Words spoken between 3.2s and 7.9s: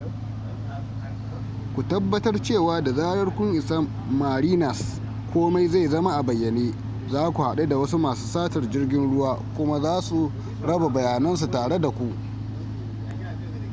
kun isa marinas komai zai zama a bayyane za ku haɗu da